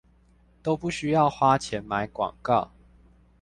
[0.63, 2.71] 都不需要花錢買廣告